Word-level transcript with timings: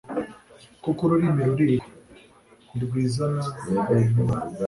kuko 0.83 0.99
ururimi 1.03 1.41
rurigwa, 1.49 1.87
ntirwizana 2.73 3.43
babimenye 3.85 4.35